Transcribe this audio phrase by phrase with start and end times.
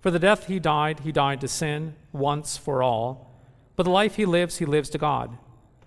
[0.00, 3.30] For the death he died, he died to sin once for all.
[3.76, 5.36] But the life he lives, he lives to God.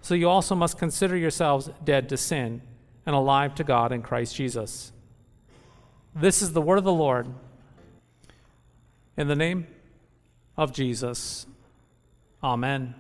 [0.02, 2.62] So you also must consider yourselves dead to sin
[3.06, 4.92] and alive to God in Christ Jesus.
[6.16, 7.28] This is the word of the Lord.
[9.18, 9.68] In the name
[10.58, 11.46] of Jesus,
[12.44, 12.94] Amen.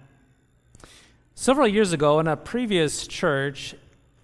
[1.36, 3.75] Several years ago, in a previous church,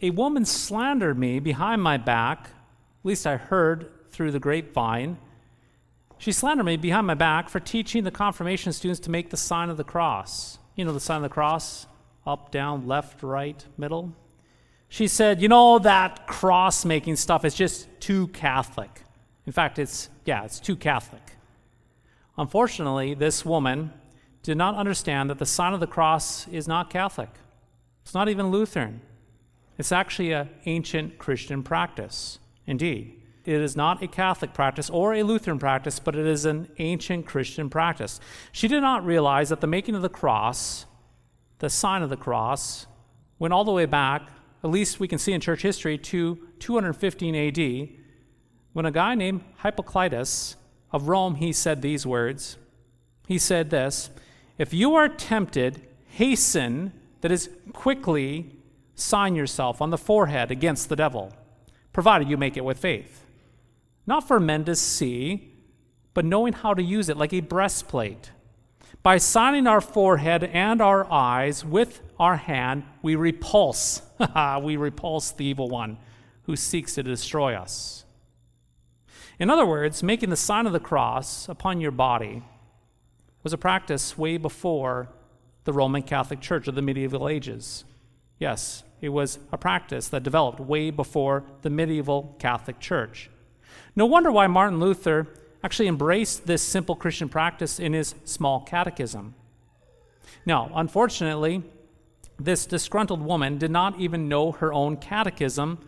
[0.01, 5.17] a woman slandered me behind my back, at least I heard through the grapevine
[6.19, 9.69] she slandered me behind my back for teaching the confirmation students to make the sign
[9.69, 10.59] of the cross.
[10.75, 11.87] You know the sign of the cross?
[12.27, 14.13] Up, down, left, right, middle.
[14.89, 19.01] She said, You know, that cross making stuff is just too Catholic.
[19.45, 21.37] In fact, it's, yeah, it's too Catholic.
[22.37, 23.93] Unfortunately, this woman
[24.43, 27.29] did not understand that the sign of the cross is not Catholic.
[28.03, 28.99] It's not even Lutheran.
[29.77, 33.18] It's actually an ancient Christian practice, indeed.
[33.49, 37.25] It is not a Catholic practice or a Lutheran practice, but it is an ancient
[37.25, 38.19] Christian practice.
[38.51, 40.85] She did not realize that the making of the cross,
[41.57, 42.85] the sign of the cross,
[43.39, 44.29] went all the way back,
[44.63, 47.89] at least we can see in church history, to 215 AD,
[48.73, 50.55] when a guy named Hippolytus
[50.91, 52.55] of Rome, he said these words.
[53.27, 54.11] He said this,
[54.59, 58.51] if you are tempted, hasten, that is, quickly
[58.93, 61.33] sign yourself on the forehead against the devil,
[61.91, 63.25] provided you make it with faith
[64.09, 65.53] not for men to see,
[66.15, 68.31] but knowing how to use it like a breastplate.
[69.03, 74.01] By signing our forehead and our eyes with our hand, we repulse,
[74.63, 75.99] we repulse the evil one
[76.43, 78.03] who seeks to destroy us.
[79.37, 82.41] In other words, making the sign of the cross upon your body
[83.43, 85.09] was a practice way before
[85.65, 87.85] the Roman Catholic Church of the medieval ages.
[88.39, 93.29] Yes, it was a practice that developed way before the medieval Catholic Church.
[93.95, 95.27] No wonder why Martin Luther
[95.63, 99.35] actually embraced this simple Christian practice in his small catechism.
[100.45, 101.63] Now, unfortunately,
[102.39, 105.79] this disgruntled woman did not even know her own catechism.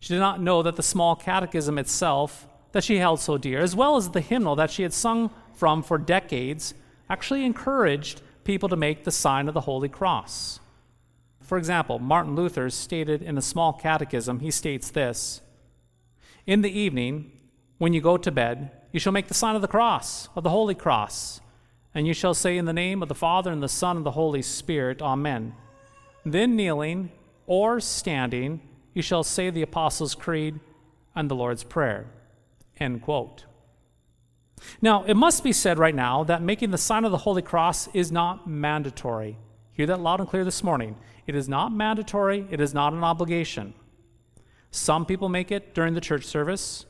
[0.00, 3.76] She did not know that the small catechism itself that she held so dear, as
[3.76, 6.74] well as the hymnal that she had sung from for decades,
[7.08, 10.60] actually encouraged people to make the sign of the Holy Cross.
[11.40, 15.42] For example, Martin Luther stated in the small catechism, he states this
[16.46, 17.32] in the evening,
[17.78, 20.50] when you go to bed, you shall make the sign of the cross, of the
[20.50, 21.40] Holy Cross,
[21.94, 24.12] and you shall say, In the name of the Father, and the Son, and the
[24.12, 25.54] Holy Spirit, Amen.
[26.24, 27.10] Then kneeling
[27.46, 28.60] or standing,
[28.94, 30.58] you shall say the Apostles' Creed
[31.14, 32.06] and the Lord's Prayer.
[32.78, 33.44] End quote.
[34.80, 37.88] Now, it must be said right now that making the sign of the Holy Cross
[37.94, 39.38] is not mandatory.
[39.72, 40.96] Hear that loud and clear this morning.
[41.26, 43.74] It is not mandatory, it is not an obligation.
[44.76, 46.84] Some people make it during the church service,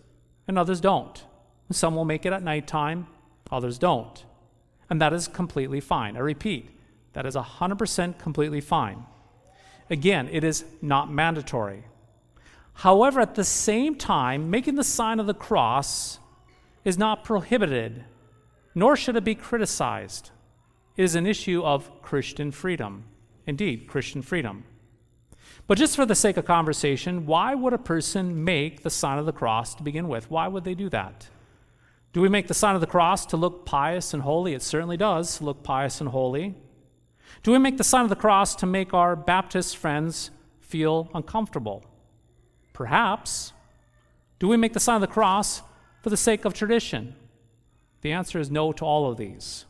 [0.49, 1.25] and others don't.
[1.71, 3.07] Some will make it at nighttime,
[3.49, 4.25] others don't.
[4.91, 6.17] And that is completely fine.
[6.17, 6.69] I repeat,
[7.13, 9.07] that is 100% completely fine.
[9.89, 11.85] Again, it is not mandatory.
[12.75, 16.19] However, at the same time, making the sign of the cross
[16.85, 18.05] is not prohibited,
[18.75, 20.33] nor should it be criticized.
[20.97, 23.05] It is an issue of Christian freedom.
[23.47, 24.65] Indeed, Christian freedom.
[25.67, 29.27] But just for the sake of conversation, why would a person make the sign of
[29.27, 30.31] the cross to begin with?
[30.31, 31.29] Why would they do that?
[32.13, 34.55] Do we make the sign of the cross to look pious and holy?
[34.55, 36.55] It certainly does look pious and holy.
[37.43, 40.31] Do we make the sign of the cross to make our Baptist friends
[40.61, 41.85] feel uncomfortable?
[42.73, 43.53] Perhaps.
[44.39, 45.63] Do we make the sign of the cross
[46.03, 47.15] for the sake of tradition?
[48.03, 49.65] The answer is no to all of these.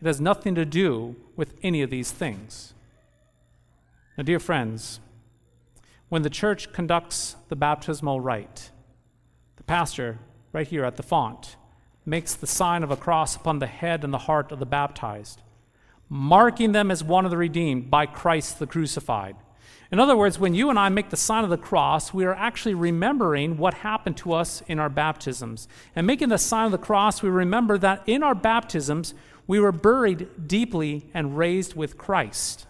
[0.00, 2.74] It has nothing to do with any of these things.
[4.16, 5.00] Now, dear friends,
[6.12, 8.70] when the church conducts the baptismal rite,
[9.56, 10.18] the pastor,
[10.52, 11.56] right here at the font,
[12.04, 15.40] makes the sign of a cross upon the head and the heart of the baptized,
[16.10, 19.36] marking them as one of the redeemed by Christ the crucified.
[19.90, 22.34] In other words, when you and I make the sign of the cross, we are
[22.34, 25.66] actually remembering what happened to us in our baptisms.
[25.96, 29.14] And making the sign of the cross, we remember that in our baptisms,
[29.46, 32.66] we were buried deeply and raised with Christ.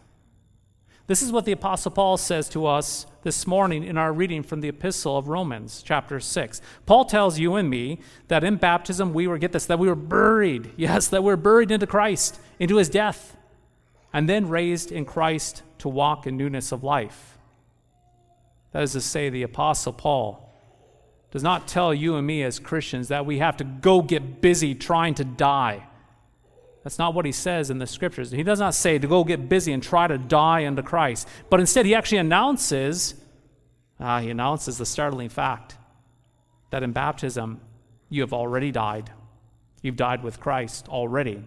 [1.08, 4.60] This is what the Apostle Paul says to us this morning in our reading from
[4.60, 6.60] the Epistle of Romans, chapter 6.
[6.86, 9.96] Paul tells you and me that in baptism we were, get this, that we were
[9.96, 10.72] buried.
[10.76, 13.36] Yes, that we we're buried into Christ, into his death,
[14.12, 17.36] and then raised in Christ to walk in newness of life.
[18.70, 20.48] That is to say, the Apostle Paul
[21.32, 24.74] does not tell you and me as Christians that we have to go get busy
[24.74, 25.88] trying to die.
[26.82, 28.30] That's not what he says in the scriptures.
[28.30, 31.60] He does not say to go get busy and try to die unto Christ, but
[31.60, 33.14] instead he actually announces,
[34.00, 35.76] uh, he announces the startling fact
[36.70, 37.60] that in baptism
[38.08, 39.10] you have already died.
[39.80, 41.44] You've died with Christ already.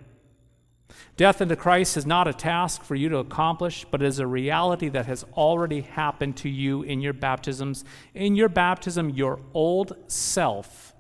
[1.18, 4.88] Death into Christ is not a task for you to accomplish, but is a reality
[4.90, 7.84] that has already happened to you in your baptisms.
[8.14, 10.94] In your baptism, your old self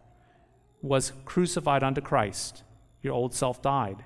[0.81, 2.63] was crucified unto Christ.
[3.01, 4.03] Your old self died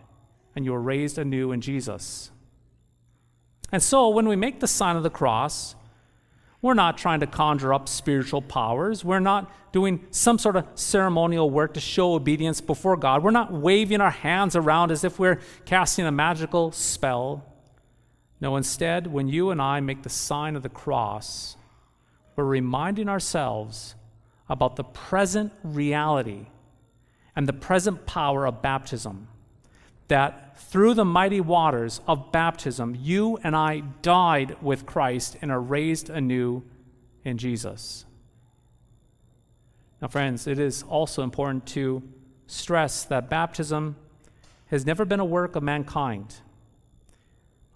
[0.59, 2.31] and you are raised anew in Jesus.
[3.71, 5.73] And so, when we make the sign of the cross,
[6.61, 9.05] we're not trying to conjure up spiritual powers.
[9.05, 13.23] We're not doing some sort of ceremonial work to show obedience before God.
[13.23, 17.45] We're not waving our hands around as if we're casting a magical spell.
[18.41, 21.55] No, instead, when you and I make the sign of the cross,
[22.35, 23.95] we're reminding ourselves
[24.49, 26.47] about the present reality
[27.33, 29.29] and the present power of baptism
[30.09, 35.61] that through the mighty waters of baptism, you and I died with Christ and are
[35.61, 36.63] raised anew
[37.23, 38.05] in Jesus.
[40.01, 42.03] Now, friends, it is also important to
[42.47, 43.95] stress that baptism
[44.67, 46.35] has never been a work of mankind.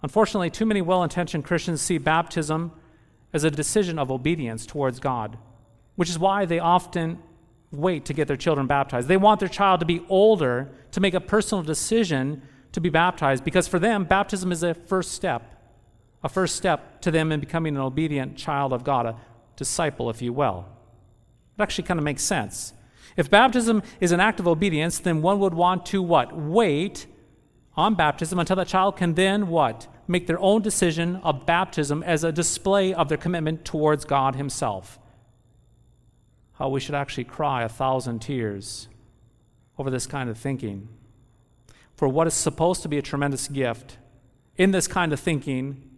[0.02, 2.72] Unfortunately, too many well intentioned Christians see baptism
[3.32, 5.38] as a decision of obedience towards God,
[5.96, 7.18] which is why they often
[7.74, 9.08] wait to get their children baptized.
[9.08, 12.42] They want their child to be older to make a personal decision
[12.72, 15.42] to be baptized because for them, baptism is a first step,
[16.22, 19.16] a first step to them in becoming an obedient child of God, a
[19.56, 20.66] disciple, if you will.
[21.58, 22.72] It actually kind of makes sense.
[23.16, 26.36] If baptism is an act of obedience, then one would want to what?
[26.36, 27.06] Wait
[27.76, 29.86] on baptism until that child can then what?
[30.08, 34.98] Make their own decision of baptism as a display of their commitment towards God Himself
[36.54, 38.88] how we should actually cry a thousand tears
[39.78, 40.88] over this kind of thinking.
[41.96, 43.98] For what is supposed to be a tremendous gift
[44.56, 45.90] in this kind of thinking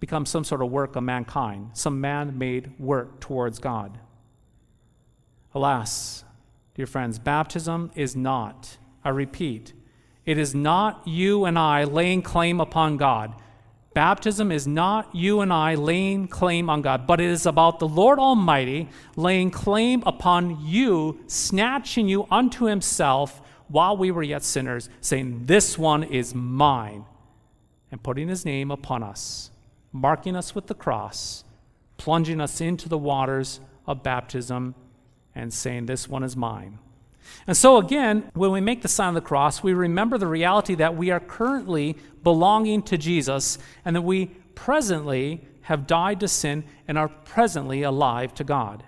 [0.00, 3.98] becomes some sort of work of mankind, some man made work towards God.
[5.54, 6.24] Alas,
[6.74, 9.72] dear friends, baptism is not, I repeat,
[10.24, 13.34] it is not you and I laying claim upon God.
[13.98, 17.88] Baptism is not you and I laying claim on God, but it is about the
[17.88, 24.88] Lord Almighty laying claim upon you, snatching you unto Himself while we were yet sinners,
[25.00, 27.06] saying, This one is mine,
[27.90, 29.50] and putting His name upon us,
[29.90, 31.42] marking us with the cross,
[31.96, 34.76] plunging us into the waters of baptism,
[35.34, 36.78] and saying, This one is mine.
[37.46, 40.74] And so, again, when we make the sign of the cross, we remember the reality
[40.76, 46.64] that we are currently belonging to Jesus and that we presently have died to sin
[46.86, 48.84] and are presently alive to God.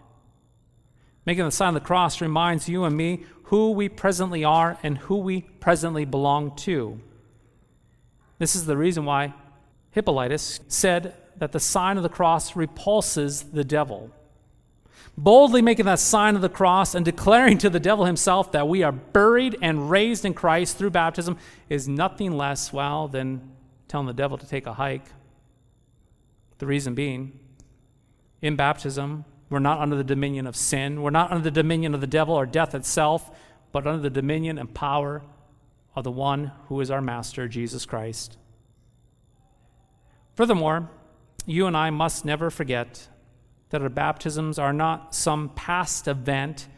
[1.27, 4.99] Making the sign of the cross reminds you and me who we presently are and
[4.99, 7.01] who we presently belong to.
[8.39, 9.35] This is the reason why
[9.91, 14.11] Hippolytus said that the sign of the cross repulses the devil
[15.17, 18.83] boldly making that sign of the cross and declaring to the devil himself that we
[18.83, 21.37] are buried and raised in Christ through baptism
[21.69, 23.51] is nothing less, well, than
[23.89, 25.07] telling the devil to take a hike.
[26.59, 27.39] The reason being,
[28.43, 32.01] in baptism, we're not under the dominion of sin, we're not under the dominion of
[32.01, 33.31] the devil or death itself,
[33.73, 35.23] but under the dominion and power
[35.95, 38.39] of the one who is our Master, Jesus Christ.
[40.35, 40.89] Furthermore,
[41.47, 43.09] you and I must never forget
[43.71, 46.69] that our baptisms are not some past event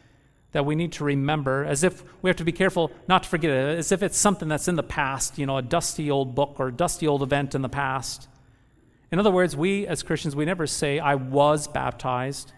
[0.52, 3.50] that we need to remember, as if we have to be careful not to forget
[3.50, 6.56] it, as if it's something that's in the past, you know, a dusty old book
[6.58, 8.28] or a dusty old event in the past.
[9.10, 12.52] In other words, we as Christians, we never say, I was baptized,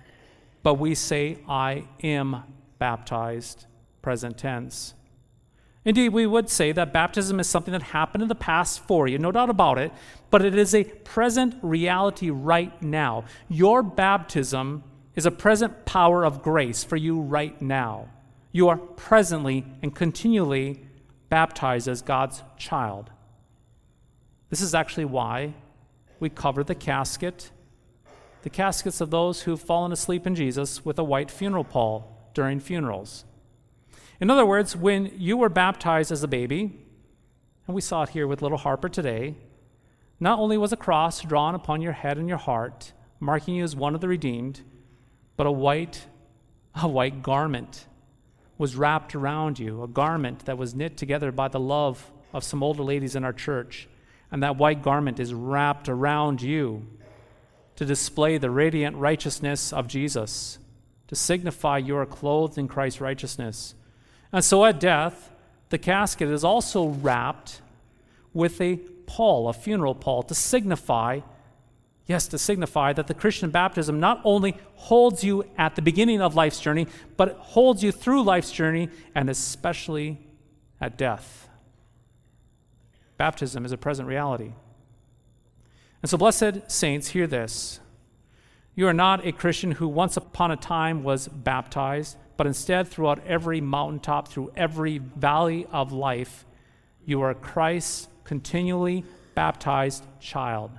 [0.64, 2.42] but we say, I am
[2.78, 3.66] baptized,
[4.02, 4.94] present tense.
[5.84, 9.18] Indeed, we would say that baptism is something that happened in the past for you,
[9.18, 9.92] no doubt about it,
[10.30, 13.24] but it is a present reality right now.
[13.48, 14.82] Your baptism
[15.14, 18.08] is a present power of grace for you right now.
[18.50, 20.80] You are presently and continually
[21.28, 23.10] baptized as God's child.
[24.48, 25.54] This is actually why
[26.18, 27.50] we cover the casket,
[28.42, 32.60] the caskets of those who've fallen asleep in Jesus, with a white funeral pall during
[32.60, 33.24] funerals.
[34.20, 36.78] In other words, when you were baptized as a baby,
[37.66, 39.34] and we saw it here with little Harper today,
[40.20, 43.74] not only was a cross drawn upon your head and your heart, marking you as
[43.74, 44.60] one of the redeemed,
[45.36, 46.06] but a white,
[46.74, 47.86] a white garment
[48.56, 52.62] was wrapped around you, a garment that was knit together by the love of some
[52.62, 53.88] older ladies in our church.
[54.30, 56.86] And that white garment is wrapped around you
[57.76, 60.58] to display the radiant righteousness of Jesus,
[61.08, 63.74] to signify you are clothed in Christ's righteousness.
[64.32, 65.30] And so at death,
[65.70, 67.60] the casket is also wrapped
[68.32, 68.76] with a
[69.06, 71.20] pall, a funeral pall, to signify
[72.06, 76.34] Yes, to signify that the Christian baptism not only holds you at the beginning of
[76.34, 80.18] life's journey, but holds you through life's journey and especially
[80.80, 81.48] at death.
[83.16, 84.52] Baptism is a present reality.
[86.02, 87.80] And so, blessed saints, hear this.
[88.74, 93.24] You are not a Christian who once upon a time was baptized, but instead, throughout
[93.26, 96.44] every mountaintop, through every valley of life,
[97.04, 100.70] you are Christ's continually baptized child.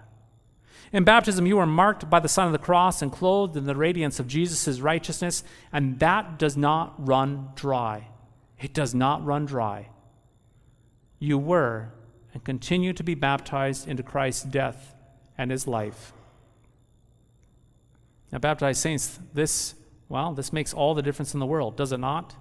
[0.92, 3.76] In baptism, you are marked by the sign of the cross and clothed in the
[3.76, 8.08] radiance of Jesus' righteousness, and that does not run dry.
[8.60, 9.90] It does not run dry.
[11.20, 11.92] You were
[12.34, 14.96] and continue to be baptized into Christ's death
[15.38, 16.14] and his life.
[18.32, 19.76] Now, baptized saints, this,
[20.10, 22.36] well, this makes all the difference in the world, does it not?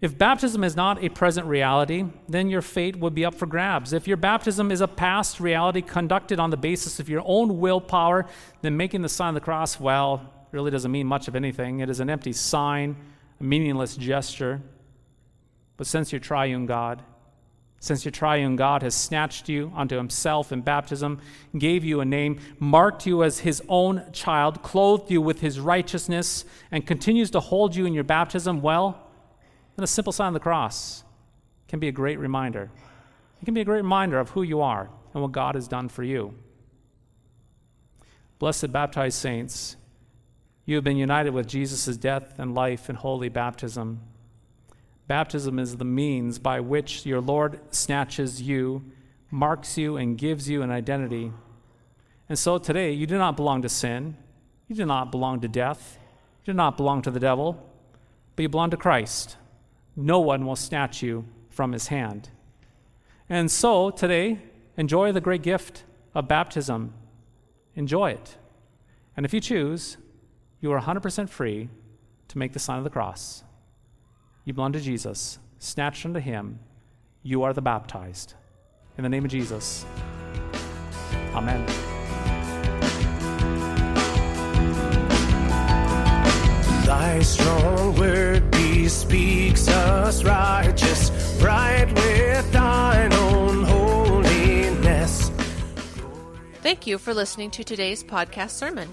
[0.00, 3.94] If baptism is not a present reality, then your fate would be up for grabs.
[3.94, 8.26] If your baptism is a past reality conducted on the basis of your own willpower,
[8.60, 11.80] then making the sign of the cross, well, really doesn't mean much of anything.
[11.80, 12.96] It is an empty sign,
[13.40, 14.60] a meaningless gesture.
[15.78, 17.02] But since your triune God,
[17.78, 21.20] since your triune God has snatched you unto himself in baptism,
[21.56, 26.44] gave you a name, marked you as his own child, clothed you with his righteousness,
[26.70, 29.10] and continues to hold you in your baptism, well,
[29.76, 31.04] then a simple sign of the cross
[31.68, 32.70] can be a great reminder.
[33.40, 35.88] It can be a great reminder of who you are and what God has done
[35.88, 36.34] for you.
[38.38, 39.76] Blessed baptized saints,
[40.64, 44.00] you have been united with Jesus' death and life in holy baptism.
[45.08, 48.84] Baptism is the means by which your Lord snatches you,
[49.30, 51.32] marks you, and gives you an identity.
[52.28, 54.16] And so today, you do not belong to sin.
[54.68, 55.98] You do not belong to death.
[56.44, 57.62] You do not belong to the devil,
[58.34, 59.36] but you belong to Christ
[59.96, 62.28] no one will snatch you from his hand.
[63.28, 64.38] And so today,
[64.76, 65.84] enjoy the great gift
[66.14, 66.92] of baptism.
[67.74, 68.36] Enjoy it.
[69.16, 69.96] And if you choose,
[70.60, 71.70] you are 100% free
[72.28, 73.42] to make the sign of the cross.
[74.46, 76.60] You belong to Jesus, snatched unto him.
[77.24, 78.34] You are the baptized.
[78.96, 79.84] In the name of Jesus.
[81.34, 81.66] Amen.
[86.86, 88.54] Thy strong word
[88.88, 91.10] speaks us righteous,
[91.40, 95.32] bright with thine own holiness.
[96.62, 98.88] Thank you for listening to today's podcast sermon.